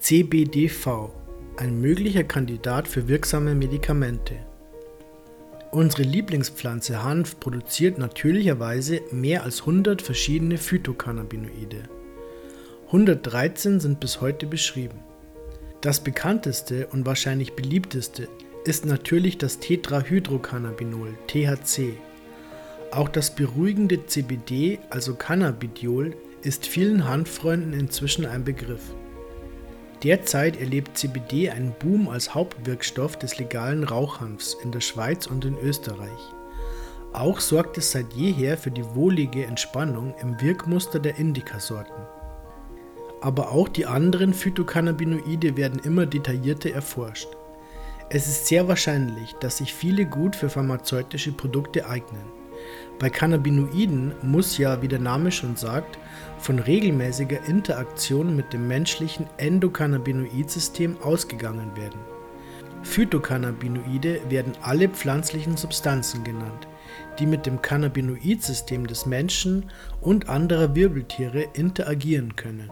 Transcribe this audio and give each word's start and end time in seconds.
CBDV, 0.00 1.10
ein 1.58 1.78
möglicher 1.78 2.24
Kandidat 2.24 2.88
für 2.88 3.06
wirksame 3.06 3.54
Medikamente. 3.54 4.34
Unsere 5.72 6.04
Lieblingspflanze 6.04 7.04
Hanf 7.04 7.38
produziert 7.38 7.98
natürlicherweise 7.98 9.02
mehr 9.12 9.44
als 9.44 9.60
100 9.60 10.00
verschiedene 10.00 10.56
Phytocannabinoide. 10.56 11.82
113 12.86 13.78
sind 13.78 14.00
bis 14.00 14.22
heute 14.22 14.46
beschrieben. 14.46 15.00
Das 15.82 16.00
bekannteste 16.00 16.86
und 16.86 17.04
wahrscheinlich 17.04 17.52
beliebteste 17.52 18.28
ist 18.64 18.86
natürlich 18.86 19.36
das 19.36 19.58
Tetrahydrocannabinol 19.58 21.14
THC. 21.26 21.92
Auch 22.90 23.10
das 23.10 23.34
beruhigende 23.34 24.06
CBD, 24.06 24.78
also 24.88 25.14
Cannabidiol, 25.14 26.16
ist 26.42 26.66
vielen 26.66 27.06
Hanffreunden 27.06 27.74
inzwischen 27.74 28.24
ein 28.24 28.44
Begriff. 28.44 28.94
Derzeit 30.02 30.58
erlebt 30.58 30.96
CBD 30.96 31.50
einen 31.50 31.74
Boom 31.78 32.08
als 32.08 32.34
Hauptwirkstoff 32.34 33.18
des 33.18 33.38
legalen 33.38 33.84
Rauchhanfs 33.84 34.56
in 34.62 34.72
der 34.72 34.80
Schweiz 34.80 35.26
und 35.26 35.44
in 35.44 35.58
Österreich. 35.58 36.32
Auch 37.12 37.40
sorgt 37.40 37.76
es 37.76 37.90
seit 37.90 38.14
jeher 38.14 38.56
für 38.56 38.70
die 38.70 38.94
wohlige 38.94 39.44
Entspannung 39.44 40.14
im 40.22 40.40
Wirkmuster 40.40 41.00
der 41.00 41.18
Indica-Sorten. 41.18 42.06
Aber 43.20 43.52
auch 43.52 43.68
die 43.68 43.84
anderen 43.84 44.32
Phytocannabinoide 44.32 45.58
werden 45.58 45.80
immer 45.80 46.06
detaillierter 46.06 46.70
erforscht. 46.70 47.28
Es 48.08 48.26
ist 48.26 48.46
sehr 48.46 48.68
wahrscheinlich, 48.68 49.34
dass 49.34 49.58
sich 49.58 49.74
viele 49.74 50.06
gut 50.06 50.34
für 50.34 50.48
pharmazeutische 50.48 51.32
Produkte 51.32 51.86
eignen. 51.86 52.39
Bei 52.98 53.08
Cannabinoiden 53.08 54.12
muss 54.22 54.58
ja, 54.58 54.82
wie 54.82 54.88
der 54.88 54.98
Name 54.98 55.32
schon 55.32 55.56
sagt, 55.56 55.98
von 56.38 56.58
regelmäßiger 56.58 57.44
Interaktion 57.46 58.36
mit 58.36 58.52
dem 58.52 58.68
menschlichen 58.68 59.26
Endokannabinoidsystem 59.38 60.98
ausgegangen 61.02 61.74
werden. 61.76 61.98
Phytocannabinoide 62.82 64.20
werden 64.28 64.52
alle 64.62 64.88
pflanzlichen 64.88 65.56
Substanzen 65.56 66.24
genannt, 66.24 66.68
die 67.18 67.26
mit 67.26 67.46
dem 67.46 67.60
Cannabinoidsystem 67.60 68.86
des 68.86 69.06
Menschen 69.06 69.70
und 70.00 70.28
anderer 70.28 70.74
Wirbeltiere 70.74 71.46
interagieren 71.54 72.36
können. 72.36 72.70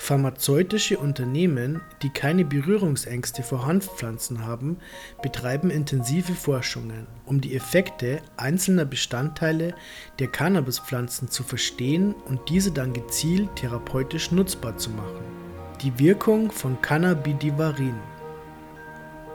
Pharmazeutische 0.00 0.98
Unternehmen, 0.98 1.82
die 2.02 2.08
keine 2.08 2.46
Berührungsängste 2.46 3.42
vor 3.42 3.66
Hanfpflanzen 3.66 4.46
haben, 4.46 4.78
betreiben 5.20 5.68
intensive 5.68 6.32
Forschungen, 6.32 7.06
um 7.26 7.42
die 7.42 7.54
Effekte 7.54 8.22
einzelner 8.38 8.86
Bestandteile 8.86 9.74
der 10.18 10.28
Cannabispflanzen 10.28 11.28
zu 11.28 11.42
verstehen 11.42 12.14
und 12.24 12.48
diese 12.48 12.72
dann 12.72 12.94
gezielt 12.94 13.54
therapeutisch 13.56 14.32
nutzbar 14.32 14.78
zu 14.78 14.88
machen. 14.88 15.22
Die 15.82 15.96
Wirkung 15.98 16.50
von 16.50 16.80
Cannabidivarin 16.80 17.94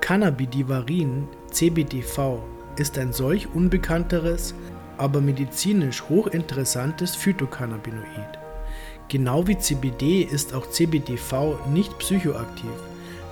Cannabidivarin, 0.01 1.27
CBDV, 1.51 2.41
ist 2.75 2.97
ein 2.97 3.13
solch 3.13 3.47
unbekannteres, 3.53 4.55
aber 4.97 5.21
medizinisch 5.21 6.01
hochinteressantes 6.09 7.15
Phytocannabinoid. 7.15 8.44
Genau 9.07 9.47
wie 9.47 9.57
CBD 9.57 10.23
ist 10.23 10.53
auch 10.53 10.69
CBDV 10.69 11.59
nicht 11.71 11.97
psychoaktiv, 11.99 12.71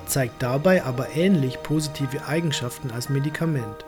zeigt 0.06 0.44
dabei 0.44 0.84
aber 0.84 1.16
ähnlich 1.16 1.64
positive 1.64 2.28
Eigenschaften 2.28 2.92
als 2.92 3.10
Medikament. 3.10 3.86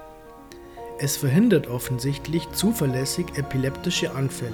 Es 0.97 1.17
verhindert 1.17 1.67
offensichtlich 1.67 2.49
zuverlässig 2.51 3.27
epileptische 3.35 4.15
Anfälle, 4.15 4.53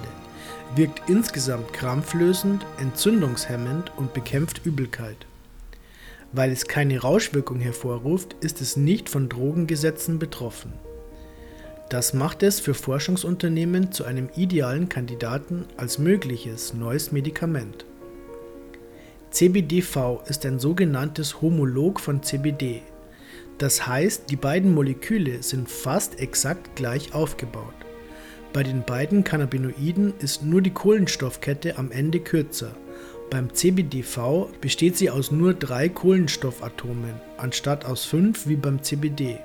wirkt 0.76 1.10
insgesamt 1.10 1.72
krampflösend, 1.72 2.66
entzündungshemmend 2.80 3.92
und 3.96 4.14
bekämpft 4.14 4.66
Übelkeit. 4.66 5.26
Weil 6.34 6.52
es 6.52 6.66
keine 6.66 7.00
Rauschwirkung 7.00 7.60
hervorruft, 7.60 8.36
ist 8.42 8.60
es 8.60 8.76
nicht 8.76 9.10
von 9.10 9.30
Drogengesetzen 9.30 10.18
betroffen. 10.18 10.74
Das 11.92 12.14
macht 12.14 12.42
es 12.42 12.62
für 12.62 12.74
Forschungsunternehmen 12.74 13.92
zu 13.92 14.06
einem 14.06 14.30
idealen 14.38 14.88
Kandidaten 14.88 15.66
als 15.76 16.00
mögliches 16.00 16.74
neues 16.74 17.12
Medikament. 17.12 17.86
CBDV 19.32 20.22
ist 20.26 20.46
ein 20.46 20.58
sogenanntes 20.58 21.42
Homolog 21.42 22.00
von 22.00 22.24
CBD. 22.24 22.82
Das 23.58 23.88
heißt, 23.88 24.30
die 24.30 24.38
beiden 24.38 24.74
Moleküle 24.74 25.44
sind 25.44 25.70
fast 25.70 26.18
exakt 26.22 26.78
gleich 26.78 27.14
aufgebaut. 27.14 27.76
Bei 28.54 28.64
den 28.64 28.84
beiden 28.86 29.26
Cannabinoiden 29.26 30.14
ist 30.20 30.44
nur 30.44 30.62
die 30.62 30.72
Kohlenstoffkette 30.72 31.78
am 31.78 31.92
Ende 31.92 32.22
kürzer. 32.22 32.72
Beim 33.30 33.54
CBDV 33.54 34.48
besteht 34.62 34.96
sie 34.96 35.10
aus 35.10 35.30
nur 35.30 35.54
drei 35.54 35.90
Kohlenstoffatomen, 35.90 37.16
anstatt 37.36 37.84
aus 37.84 38.06
fünf 38.06 38.48
wie 38.48 38.56
beim 38.56 38.82
CBD. 38.82 39.40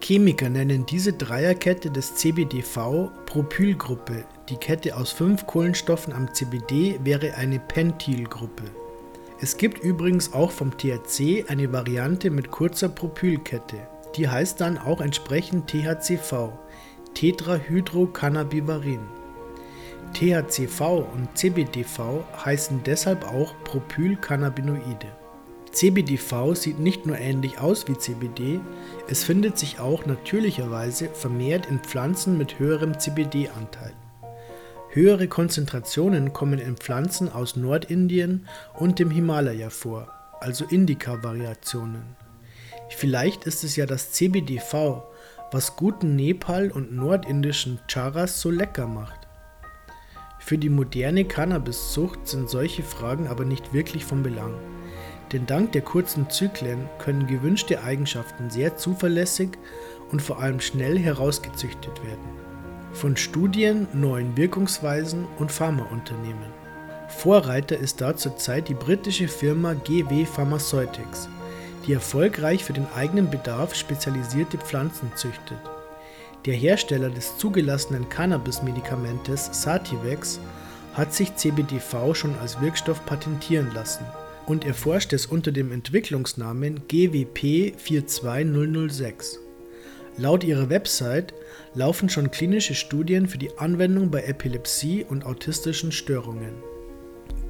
Chemiker 0.00 0.48
nennen 0.48 0.86
diese 0.86 1.12
Dreierkette 1.12 1.90
des 1.90 2.14
CBDV 2.14 3.10
Propylgruppe, 3.26 4.24
die 4.48 4.56
Kette 4.56 4.96
aus 4.96 5.12
fünf 5.12 5.46
Kohlenstoffen 5.46 6.12
am 6.12 6.32
CBD 6.32 6.98
wäre 7.02 7.34
eine 7.34 7.58
Pentylgruppe. 7.58 8.64
Es 9.40 9.56
gibt 9.56 9.84
übrigens 9.84 10.32
auch 10.32 10.50
vom 10.50 10.76
THC 10.76 11.44
eine 11.48 11.72
Variante 11.72 12.30
mit 12.30 12.50
kurzer 12.50 12.88
Propylkette, 12.88 13.76
die 14.16 14.28
heißt 14.28 14.60
dann 14.60 14.78
auch 14.78 15.00
entsprechend 15.00 15.68
THCV, 15.68 16.52
Tetrahydrocannabivarin. 17.14 19.00
THCV 20.14 21.06
und 21.12 21.28
CBDV 21.36 22.24
heißen 22.44 22.82
deshalb 22.84 23.24
auch 23.24 23.52
Propylcannabinoide. 23.64 25.17
CBDV 25.78 26.56
sieht 26.56 26.80
nicht 26.80 27.06
nur 27.06 27.16
ähnlich 27.18 27.60
aus 27.60 27.86
wie 27.86 27.96
CBD, 27.96 28.58
es 29.08 29.22
findet 29.22 29.56
sich 29.56 29.78
auch 29.78 30.06
natürlicherweise 30.06 31.08
vermehrt 31.10 31.66
in 31.66 31.78
Pflanzen 31.78 32.36
mit 32.36 32.58
höherem 32.58 32.98
CBD-Anteil. 32.98 33.92
Höhere 34.90 35.28
Konzentrationen 35.28 36.32
kommen 36.32 36.58
in 36.58 36.76
Pflanzen 36.76 37.30
aus 37.30 37.54
Nordindien 37.54 38.48
und 38.74 38.98
dem 38.98 39.12
Himalaya 39.12 39.70
vor, 39.70 40.08
also 40.40 40.64
Indica-Variationen. 40.64 42.16
Vielleicht 42.88 43.44
ist 43.44 43.62
es 43.62 43.76
ja 43.76 43.86
das 43.86 44.10
CBDV, 44.10 45.04
was 45.52 45.76
guten 45.76 46.16
Nepal 46.16 46.72
und 46.72 46.92
nordindischen 46.92 47.78
Charas 47.86 48.40
so 48.40 48.50
lecker 48.50 48.88
macht. 48.88 49.28
Für 50.40 50.58
die 50.58 50.70
moderne 50.70 51.24
Cannabiszucht 51.24 52.26
sind 52.26 52.50
solche 52.50 52.82
Fragen 52.82 53.28
aber 53.28 53.44
nicht 53.44 53.72
wirklich 53.72 54.04
von 54.04 54.24
Belang 54.24 54.54
denn 55.32 55.46
dank 55.46 55.72
der 55.72 55.82
kurzen 55.82 56.30
Zyklen 56.30 56.88
können 56.98 57.26
gewünschte 57.26 57.82
Eigenschaften 57.82 58.50
sehr 58.50 58.76
zuverlässig 58.76 59.50
und 60.10 60.22
vor 60.22 60.40
allem 60.40 60.60
schnell 60.60 60.98
herausgezüchtet 60.98 62.02
werden. 62.04 62.24
Von 62.92 63.16
Studien, 63.16 63.86
neuen 63.92 64.36
Wirkungsweisen 64.36 65.26
und 65.38 65.52
Pharmaunternehmen. 65.52 66.52
Vorreiter 67.08 67.76
ist 67.76 68.00
da 68.00 68.16
zurzeit 68.16 68.68
die 68.68 68.74
britische 68.74 69.28
Firma 69.28 69.74
GW 69.74 70.24
Pharmaceutics, 70.24 71.28
die 71.86 71.92
erfolgreich 71.92 72.64
für 72.64 72.72
den 72.72 72.86
eigenen 72.94 73.30
Bedarf 73.30 73.74
spezialisierte 73.74 74.58
Pflanzen 74.58 75.10
züchtet. 75.14 75.58
Der 76.46 76.54
Hersteller 76.54 77.10
des 77.10 77.36
zugelassenen 77.36 78.08
Cannabis-Medikamentes 78.08 79.50
Sativex 79.52 80.40
hat 80.94 81.12
sich 81.12 81.34
CBDV 81.34 82.14
schon 82.14 82.38
als 82.38 82.60
Wirkstoff 82.60 83.04
patentieren 83.04 83.72
lassen 83.74 84.04
und 84.48 84.64
erforscht 84.64 85.12
es 85.12 85.26
unter 85.26 85.52
dem 85.52 85.72
Entwicklungsnamen 85.72 86.80
GWP 86.88 87.74
42006. 87.76 89.40
Laut 90.16 90.42
ihrer 90.42 90.70
Website 90.70 91.34
laufen 91.74 92.08
schon 92.08 92.30
klinische 92.30 92.74
Studien 92.74 93.28
für 93.28 93.38
die 93.38 93.56
Anwendung 93.58 94.10
bei 94.10 94.22
Epilepsie 94.22 95.04
und 95.08 95.24
autistischen 95.26 95.92
Störungen. 95.92 96.54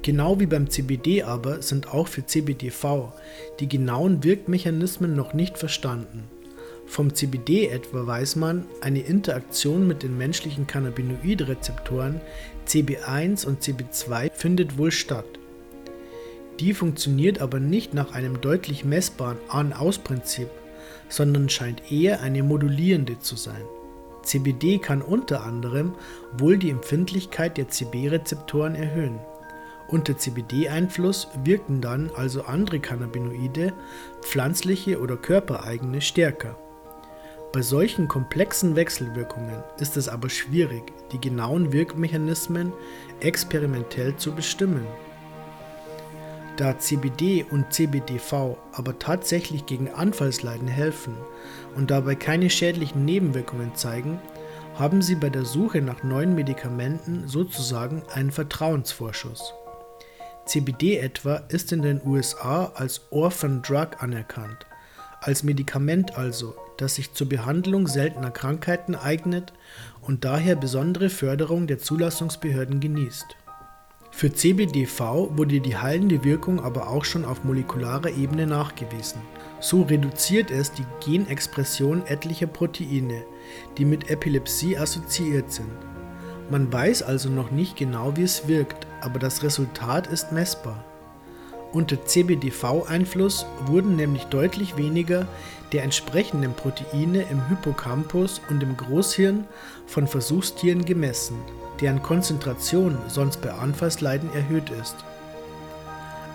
Genau 0.01 0.39
wie 0.39 0.45
beim 0.45 0.69
CBD 0.69 1.23
aber 1.23 1.61
sind 1.61 1.93
auch 1.93 2.07
für 2.07 2.25
CBDV 2.25 3.13
die 3.59 3.67
genauen 3.67 4.23
Wirkmechanismen 4.23 5.15
noch 5.15 5.33
nicht 5.33 5.57
verstanden. 5.57 6.25
Vom 6.85 7.13
CBD 7.13 7.67
etwa 7.67 8.05
weiß 8.07 8.35
man, 8.35 8.65
eine 8.81 9.01
Interaktion 9.01 9.87
mit 9.87 10.03
den 10.03 10.17
menschlichen 10.17 10.67
Cannabinoidrezeptoren 10.67 12.19
CB1 12.67 13.45
und 13.45 13.61
CB2 13.61 14.31
findet 14.31 14.77
wohl 14.77 14.91
statt. 14.91 15.38
Die 16.59 16.73
funktioniert 16.73 17.39
aber 17.39 17.59
nicht 17.59 17.93
nach 17.93 18.13
einem 18.13 18.41
deutlich 18.41 18.83
messbaren 18.83 19.37
An-Aus-Prinzip, 19.47 20.49
sondern 21.07 21.47
scheint 21.49 21.91
eher 21.91 22.21
eine 22.21 22.43
modulierende 22.43 23.19
zu 23.19 23.37
sein. 23.37 23.63
CBD 24.23 24.77
kann 24.77 25.01
unter 25.01 25.43
anderem 25.43 25.93
wohl 26.37 26.57
die 26.57 26.69
Empfindlichkeit 26.69 27.57
der 27.57 27.69
CB-Rezeptoren 27.69 28.75
erhöhen. 28.75 29.19
Unter 29.87 30.17
CBD-Einfluss 30.17 31.29
wirken 31.43 31.81
dann 31.81 32.11
also 32.15 32.43
andere 32.43 32.79
Cannabinoide, 32.79 33.73
pflanzliche 34.21 34.99
oder 34.99 35.15
körpereigene, 35.15 36.01
stärker. 36.01 36.57
Bei 37.53 37.63
solchen 37.63 38.07
komplexen 38.07 38.75
Wechselwirkungen 38.75 39.63
ist 39.79 39.97
es 39.97 40.07
aber 40.07 40.29
schwierig, 40.29 40.93
die 41.11 41.19
genauen 41.19 41.73
Wirkmechanismen 41.73 42.71
experimentell 43.21 44.15
zu 44.17 44.33
bestimmen. 44.33 44.85
Da 46.59 46.77
CBD 46.77 47.45
und 47.49 47.71
CBDV 47.71 48.57
aber 48.73 48.99
tatsächlich 48.99 49.65
gegen 49.65 49.87
Anfallsleiden 49.87 50.67
helfen 50.67 51.15
und 51.77 51.89
dabei 51.89 52.15
keine 52.15 52.49
schädlichen 52.49 53.05
Nebenwirkungen 53.05 53.75
zeigen, 53.75 54.19
haben 54.75 55.01
sie 55.01 55.15
bei 55.15 55.29
der 55.29 55.45
Suche 55.45 55.81
nach 55.81 56.03
neuen 56.03 56.35
Medikamenten 56.35 57.29
sozusagen 57.29 58.03
einen 58.13 58.31
Vertrauensvorschuss. 58.31 59.53
CBD 60.45 60.97
etwa 60.97 61.37
ist 61.47 61.71
in 61.71 61.81
den 61.81 62.01
USA 62.05 62.73
als 62.75 63.03
Orphan 63.09 63.61
Drug 63.61 63.91
anerkannt, 63.99 64.65
als 65.21 65.43
Medikament 65.43 66.17
also, 66.17 66.57
das 66.75 66.95
sich 66.95 67.13
zur 67.13 67.29
Behandlung 67.29 67.87
seltener 67.87 68.31
Krankheiten 68.31 68.95
eignet 68.95 69.53
und 70.01 70.25
daher 70.25 70.57
besondere 70.57 71.09
Förderung 71.09 71.67
der 71.67 71.79
Zulassungsbehörden 71.79 72.81
genießt. 72.81 73.37
Für 74.19 74.33
CBDV 74.33 75.29
wurde 75.37 75.61
die 75.61 75.77
heilende 75.77 76.25
Wirkung 76.25 76.59
aber 76.59 76.89
auch 76.89 77.05
schon 77.05 77.23
auf 77.23 77.45
molekularer 77.45 78.09
Ebene 78.09 78.45
nachgewiesen. 78.45 79.21
So 79.61 79.83
reduziert 79.83 80.51
es 80.51 80.73
die 80.73 80.83
Genexpression 80.99 82.05
etlicher 82.05 82.47
Proteine, 82.47 83.23
die 83.77 83.85
mit 83.85 84.09
Epilepsie 84.09 84.77
assoziiert 84.77 85.53
sind. 85.53 85.71
Man 86.49 86.69
weiß 86.69 87.01
also 87.01 87.29
noch 87.29 87.51
nicht 87.51 87.77
genau, 87.77 88.17
wie 88.17 88.23
es 88.23 88.45
wirkt, 88.45 88.87
aber 88.99 89.19
das 89.19 89.41
Resultat 89.41 90.07
ist 90.07 90.33
messbar. 90.33 90.83
Unter 91.71 92.03
CBDV-Einfluss 92.03 93.45
wurden 93.67 93.95
nämlich 93.95 94.23
deutlich 94.25 94.75
weniger 94.75 95.27
der 95.71 95.83
entsprechenden 95.83 96.53
Proteine 96.53 97.23
im 97.29 97.47
Hippocampus 97.47 98.41
und 98.49 98.63
im 98.63 98.75
Großhirn 98.75 99.45
von 99.85 100.07
Versuchstieren 100.07 100.83
gemessen, 100.83 101.37
deren 101.79 102.01
Konzentration 102.01 102.97
sonst 103.07 103.41
bei 103.41 103.51
Anfallsleiden 103.51 104.33
erhöht 104.33 104.71
ist. 104.81 104.95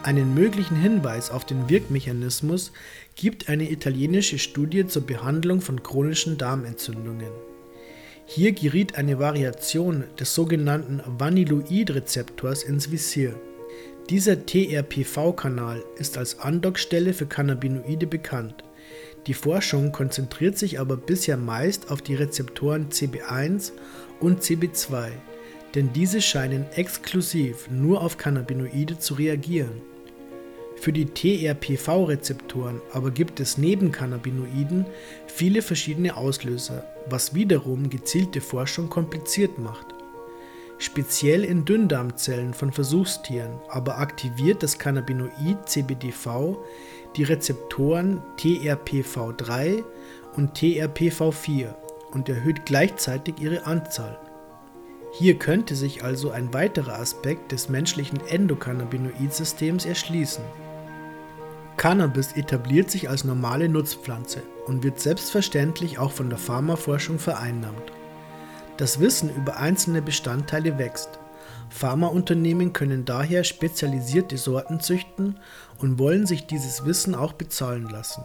Einen 0.05 0.35
möglichen 0.35 0.77
Hinweis 0.77 1.31
auf 1.31 1.45
den 1.45 1.69
Wirkmechanismus 1.69 2.71
gibt 3.17 3.49
eine 3.49 3.71
italienische 3.71 4.39
Studie 4.39 4.87
zur 4.87 5.03
Behandlung 5.03 5.61
von 5.61 5.83
chronischen 5.83 6.39
Darmentzündungen. 6.39 7.31
Hier 8.27 8.53
geriet 8.53 8.97
eine 8.97 9.19
Variation 9.19 10.05
des 10.21 10.35
sogenannten 10.35 11.03
Vanilloid-Rezeptors 11.19 12.63
ins 12.63 12.91
Visier. 12.91 13.35
Dieser 14.11 14.45
TRPV-Kanal 14.45 15.83
ist 15.97 16.19
als 16.19 16.39
Andockstelle 16.39 17.15
für 17.15 17.25
Cannabinoide 17.25 18.07
bekannt. 18.07 18.63
Die 19.27 19.33
Forschung 19.33 19.93
konzentriert 19.93 20.59
sich 20.59 20.79
aber 20.79 20.99
bisher 20.99 21.39
meist 21.39 21.91
auf 21.91 22.03
die 22.03 22.15
Rezeptoren 22.15 22.91
CB1 22.91 23.73
und 24.21 24.43
CB2, 24.43 25.09
denn 25.75 25.95
diese 25.95 26.21
scheinen 26.21 26.67
exklusiv 26.75 27.71
nur 27.71 28.03
auf 28.03 28.19
Cannabinoide 28.19 28.99
zu 28.99 29.15
reagieren. 29.15 29.81
Für 30.77 30.93
die 30.93 31.07
TRPV-Rezeptoren 31.07 32.83
aber 32.93 33.11
gibt 33.11 33.41
es 33.41 33.57
neben 33.57 33.91
Cannabinoiden 33.91 34.85
viele 35.29 35.63
verschiedene 35.63 36.15
Auslöser, 36.15 36.85
was 37.09 37.35
wiederum 37.35 37.89
gezielte 37.89 38.43
Forschung 38.43 38.91
kompliziert 38.91 39.59
macht. 39.59 39.94
Speziell 40.79 41.45
in 41.45 41.65
Dünndarmzellen 41.65 42.53
von 42.53 42.73
Versuchstieren 42.73 43.53
aber 43.69 43.99
aktiviert 43.99 44.63
das 44.63 44.79
Cannabinoid 44.79 45.69
CBDV 45.69 46.59
die 47.17 47.25
Rezeptoren 47.25 48.21
TRPV3 48.39 49.85
und 50.37 50.57
TRPV4 50.59 51.75
und 52.13 52.29
erhöht 52.29 52.67
gleichzeitig 52.67 53.37
ihre 53.41 53.67
Anzahl. 53.67 54.19
Hier 55.13 55.39
könnte 55.39 55.77
sich 55.77 56.03
also 56.03 56.31
ein 56.31 56.53
weiterer 56.53 56.99
Aspekt 56.99 57.53
des 57.53 57.69
menschlichen 57.69 58.21
Endokannabinoidsystems 58.27 59.87
erschließen. 59.87 60.43
Cannabis 61.77 62.33
etabliert 62.33 62.91
sich 62.91 63.09
als 63.09 63.25
normale 63.25 63.69
Nutzpflanze 63.69 64.43
und 64.67 64.83
wird 64.83 64.99
selbstverständlich 64.99 65.99
auch 65.99 66.11
von 66.11 66.31
der 66.31 66.39
Pharmaforschung 66.39 67.19
vereinnahmt. 67.19 67.93
Das 68.77 68.99
Wissen 68.99 69.35
über 69.35 69.57
einzelne 69.57 70.03
Bestandteile 70.03 70.79
wächst. 70.79 71.11
Pharmaunternehmen 71.71 72.73
können 72.73 73.05
daher 73.05 73.45
spezialisierte 73.45 74.37
Sorten 74.37 74.81
züchten 74.81 75.39
und 75.79 75.99
wollen 75.99 76.27
sich 76.27 76.47
dieses 76.47 76.85
Wissen 76.85 77.15
auch 77.15 77.33
bezahlen 77.33 77.89
lassen. 77.89 78.25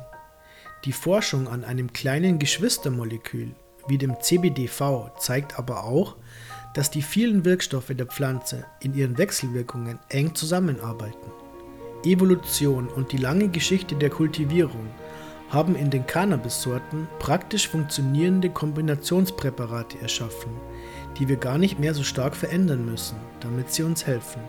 Die 0.85 0.91
Forschung 0.91 1.47
an 1.47 1.63
einem 1.63 1.93
kleinen 1.93 2.39
Geschwistermolekül 2.39 3.53
wie 3.87 3.97
dem 3.97 4.19
CBDV 4.21 5.11
zeigt 5.17 5.57
aber 5.57 5.83
auch, 5.83 6.15
dass 6.73 6.91
die 6.91 7.01
vielen 7.01 7.43
Wirkstoffe 7.43 7.91
der 7.91 8.05
Pflanze 8.05 8.65
in 8.79 8.93
ihren 8.93 9.17
Wechselwirkungen 9.17 9.99
eng 10.09 10.35
zusammenarbeiten. 10.35 11.31
Evolution 12.05 12.87
und 12.87 13.11
die 13.11 13.17
lange 13.17 13.49
Geschichte 13.49 13.95
der 13.95 14.09
Kultivierung 14.09 14.87
haben 15.49 15.75
in 15.75 15.89
den 15.89 16.05
Cannabis-Sorten 16.05 17.07
praktisch 17.19 17.67
funktionierende 17.67 18.49
Kombinationspräparate 18.49 19.99
erschaffen, 20.01 20.51
die 21.17 21.27
wir 21.27 21.37
gar 21.37 21.57
nicht 21.57 21.79
mehr 21.79 21.93
so 21.93 22.03
stark 22.03 22.35
verändern 22.35 22.85
müssen, 22.85 23.17
damit 23.39 23.71
sie 23.71 23.83
uns 23.83 24.05
helfen. 24.05 24.41